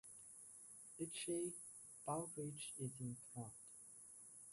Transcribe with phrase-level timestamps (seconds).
[0.99, 1.27] H.
[1.29, 1.53] A.
[2.07, 3.51] Baldridge in command.